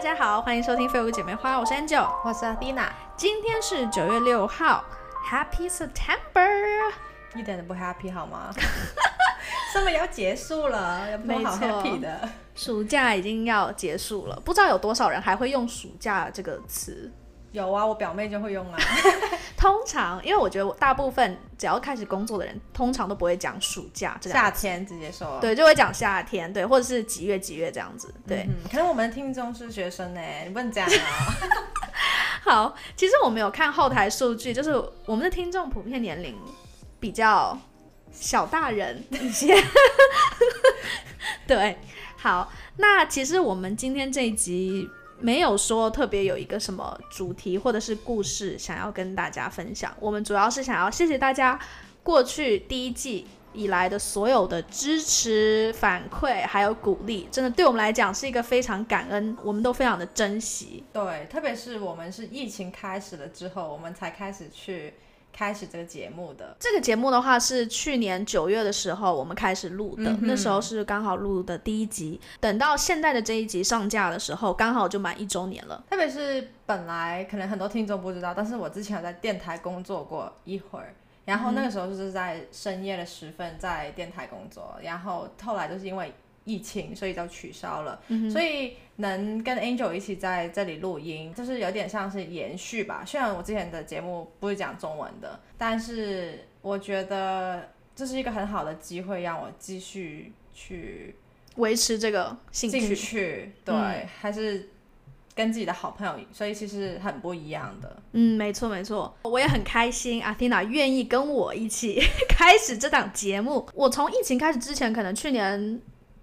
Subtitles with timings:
[0.00, 2.88] 大家好，欢迎收听《废物姐妹花》，我是 Angel，我是 Dina，。
[3.18, 4.82] 今天是九月六号
[5.30, 6.90] ，Happy September，
[7.34, 8.50] 一点都不 happy 好吗？
[9.74, 12.26] 上面要结束了，有没好 happy 的？
[12.54, 17.12] 暑假已经要结束了，不知道有多少人还会用“暑假”这个词。
[17.52, 18.78] 有啊，我表妹就会用啊。
[19.60, 25.38] 通常，因为我觉得我大部分只要开始工作的人，通常都不会讲暑假，夏天直接说。
[25.38, 28.14] 对，就会讲夏天，对，或者是几月几月这样子。
[28.26, 30.90] 对，可能我们的听众是学生呢，你不能讲啊。
[32.42, 34.70] 好，其实我们有看后台数据，就是
[35.04, 36.34] 我们的听众普遍年龄
[36.98, 37.58] 比较
[38.10, 39.54] 小大人一些。
[41.46, 41.76] 对，
[42.16, 44.88] 好，那其实我们今天这一集。
[45.20, 51.58] 没有说特别有一个什么主题或者是故事想要跟大家分享，我们主要是想要谢谢大家
[52.02, 60.84] 过去第一季以来的所有的支持、反馈还有鼓励，真的对我们来讲是一个非常感恩，我们都非常的珍惜。
[60.92, 64.94] 对，特别是我们是疫情开始了之后，我们才开始去。
[65.32, 72.20] 开始这个节目的这个节目的话是去年九月的时候我们开始录的，那时候是刚好录的第一集。
[72.40, 75.82] 等到现在的这一集上架的时候，刚好就满一周年了。
[75.90, 86.12] 特别是本来可能很多听众不知道，但是我之前有在电台工作过一会儿，然后那个时候就是在深夜的时分在电台工作，然后后来就是因为。
[86.44, 88.00] 疫情，所以就取消了。
[88.30, 93.04] 所以能跟 Angel 一起在这里录音，就是有点像是延续吧。
[93.06, 101.14] 虽然我之前的节目不是讲中文的，但是我觉得这是一个很好的机会，让我继续去
[101.56, 103.52] 维持这个兴趣。
[103.64, 103.74] 对，
[104.18, 104.68] 还是
[105.34, 108.02] 跟自己的好朋友，所以其实很不一样的。
[108.12, 113.66] 嗯，没错没错，我也很开心，阿 t 娜愿意跟我一起 开始这档节目。
[113.74, 115.80] 我从疫情开始之前，可能去年。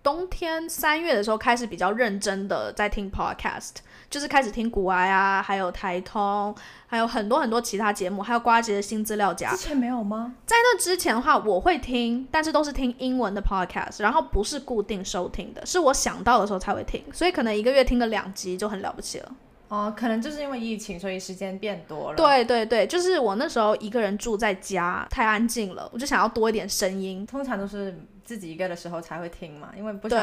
[0.07, 3.71] 冬天三月的时候开始比较认真的在听 podcast，
[4.09, 6.55] 就是开始听古哀啊，还有台通，
[6.85, 9.51] 还有很多很多其他节目，还有瓜姐的新资料夹。
[9.51, 10.35] 之前没有吗？
[10.45, 19.29] 在那之前的话，我会听，但是都是听英文的 podcast，然后不是固定收听的，是我想到的时候才会听，所以可能一个月听个两集就很了不起了。
[19.69, 22.15] 哦，可能就是因为疫情，所以时间变多了。
[22.15, 27.25] 对对对，就是我那时候一个人住在家，太安静了，我就想要多一点声音。
[27.25, 27.97] 通常都是。
[28.27, 30.21] 自己一个的时候才会听嘛，因为不想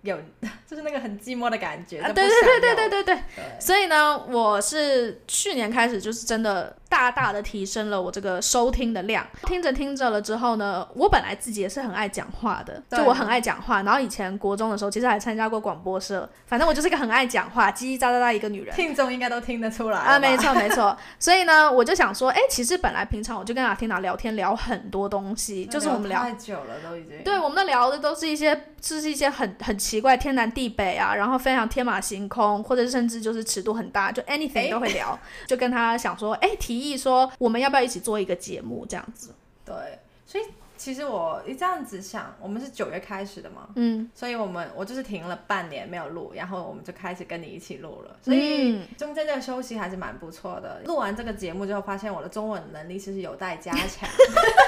[0.00, 0.16] 有，
[0.66, 2.00] 就是那个很寂寞的感觉。
[2.00, 3.18] 对对对对对对对。
[3.60, 6.74] 所以呢，我是去年开始就是真的。
[6.92, 13.82] 大大的提升了我这个收听的量，听着听着了之后呢，我本来自己也是很爱讲话的，就我很爱讲话。
[13.82, 18.76] 然后以前国中的时候，其实还参加过广播社，反正我就是一个很爱讲话、叽叽喳喳的一个女人。
[18.76, 20.94] 听众应该都听得出来啊，没错没错。
[21.18, 27.24] 所以呢，我就想说，哎，其实本来平常我就跟阿天娜聊天聊很多东西，就是我们聊太久了都已经。
[27.24, 35.18] 对，我们聊的都是一些，就是一些很很奇怪、天南地北啊，然后非常天马行空，或者甚至就是尺度很大，就 anything 都会聊。
[35.46, 36.81] 就跟他想说，哎，提。
[36.82, 39.34] 意说我们要不要一起做一个节目这样子？
[39.64, 39.74] 对，
[40.26, 40.44] 所以
[40.76, 50.82] 其实我一这样子想，我们是九月开始的嘛，嗯，所以我们我就是停了半年没有录，然后我们就开始跟你一起录了，所以中间这个休息还是蛮不错的。
[50.84, 54.08] 录完这个节目之后，发现我的中文能力其实有待加强，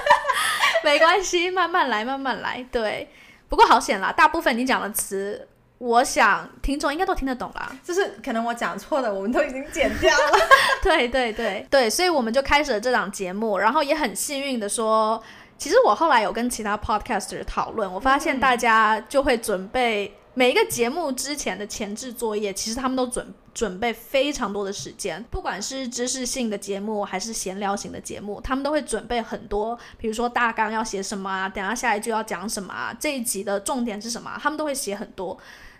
[0.84, 2.64] 没关系，慢慢来，慢慢来。
[2.70, 3.08] 对，
[3.48, 5.48] 不过好险啦，大部分你讲的词。
[5.84, 10.38] 我想听众应该都听得懂啦，就是可能我讲错的，我们都已经剪掉了。
[10.82, 15.22] 对对对对，所以我们就开始了这档节目，然后也很幸运的说，
[15.58, 35.38] 其实我后来有跟其他 podcaster 讨论，我发现大家就会准备每一个节目之前的前置作业，其实他们都准准备非常多的时间，不管是知识性的节目还是闲聊型的节目，他们都会准备很多，比如说大纲要写什么啊，等下下一句要讲什么啊，这一集的重点是什么，他们都会写很多。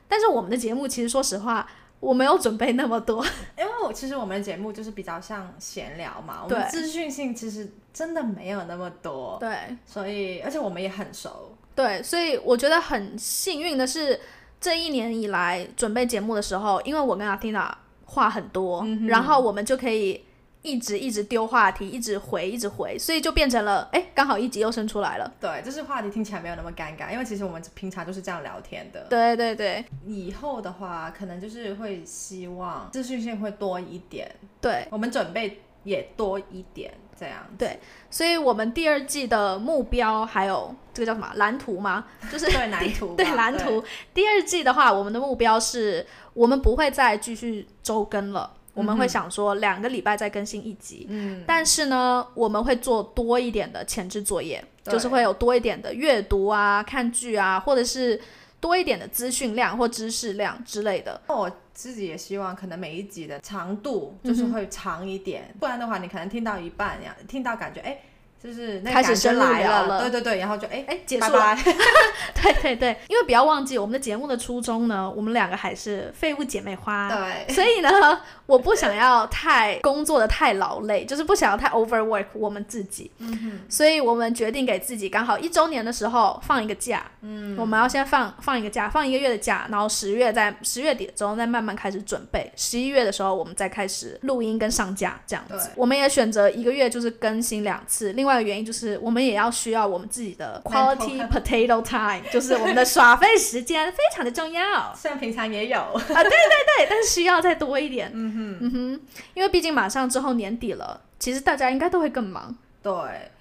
[0.09, 1.67] 但是我们的节目其实说实话，
[2.01, 3.25] 我没有准备那么多，
[3.59, 14.21] 因为我其实我们的节目就是比较像闲聊嘛，我们资讯性其实真的没有那么多，对，所以而且我们也很熟，对，所以我觉得很幸运的是，
[14.61, 17.73] 这一年以来准备节目的时候，因为我跟阿 Tina
[18.05, 20.25] 话很多，然后我们就可以。
[20.65, 25.31] 一直一直丢话题，一直回，一直回，所以就变成了，哎，刚好一集又生出来了。
[25.39, 29.07] 对，就是话题听起来没有那么尴尬，因为其实我们平常就是这样聊天的。
[29.11, 37.47] 对对对，以后的话，可能就是会希望资讯性会多一点，对我们准备也多一点，这样。
[37.59, 37.79] 对，
[38.09, 42.07] 所以我们第二季的目标还有这个叫什么蓝图吗？
[42.33, 43.85] 就是对蓝图，对蓝图。
[44.15, 48.55] 第二季的话，我们的目标是我们不会再继续周更了。
[48.75, 58.21] 我们会想说两个礼拜再更新一集，嗯，但是呢，我们会做多一点的前置作业，就是会有多一点的阅读啊、看剧啊，或者是
[58.61, 61.21] 多一点的资讯量或知识量之类的。
[61.29, 67.99] 我自己也希望，可能每一集的长度就是会长一点，不然的话，你可能听到一半呀，听到感觉哎。
[68.45, 71.57] 就是开始深入聊了，对对对，然后就哎哎结束了，
[72.43, 98.34] 对对对，因为不要忘记我们的节目的初衷呢，我们两个还是废物姐妹花，对，所以呢， 我不想要太工作的太劳累，就是不想要太 overwork 我们自己，嗯哼，所以我们决定给自己刚好一周年的时候放一个假，嗯，我们要先放放一个假，放一个月的假，然后十月在十月底的时候再慢慢开始准备，十一月的时候我们再开始录音跟上架这样子，我们也选择一个月就是更新两次，另外。
[98.37, 104.93] 的原因就是，我们也要需要我们自己的 quality potato time，就是我们的耍费时间非常的重要。
[104.97, 108.11] 虽然平常也有啊，对对对，但是需要再多一点。
[108.13, 109.01] 嗯哼，嗯哼，
[109.35, 112.55] 因为毕竟马上之后年底了，其实大家应该都会更忙。
[112.83, 112.93] 对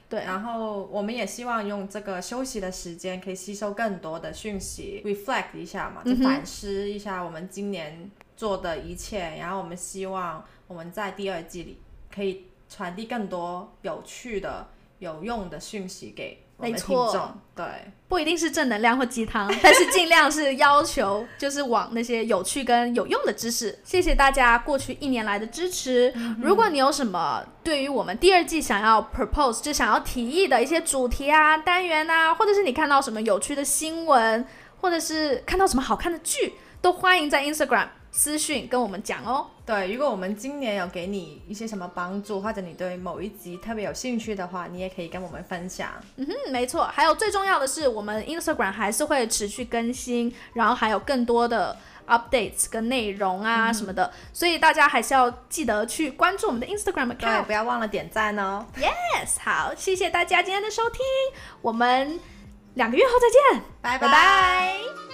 [0.09, 9.37] 对，然后我们也希望用这个休息的时间，可以吸收更多的讯息，reflect 一下嘛，就反思一下我们今年做的一切。
[9.39, 11.79] 然后我们希望我们在第二季里
[12.13, 14.67] 可以传递更多有趣的。
[15.03, 17.65] 有用的讯息给我们听众，对，
[18.07, 23.77] 不一定是正能量或鸡汤， 但是尽量是要求，就是往那些有趣跟有用的知识。
[23.83, 26.13] 谢谢大家过去一年来的支持。
[26.41, 34.47] 如果你有什么对于我们第二季想要 propose 就想要提议的一些主题啊、单元啊，或者是你看到什么有趣的新闻，
[34.79, 37.89] 或者是看到什么好看的剧，都欢迎在 Instagram。
[38.15, 39.47] 私讯跟我们讲哦。
[39.65, 45.89] 对，如果我们今年有给你一些什么帮助，或者你对某一集特别有兴趣的话，你也可以跟我们分享。
[46.17, 46.83] 嗯哼，没错。
[46.85, 51.75] 还有最重要的是，我们 Instagram 还是会持续更新，然后还有更多的
[52.07, 58.65] updates 跟内容啊什么的，所以大家还是要记得去关注我们的 Instagram account，不要忘了点赞哦。
[58.77, 60.99] Yes，好，谢谢大家今天的收听，
[61.61, 62.19] 我们
[62.75, 65.12] 两个月后再见，拜拜。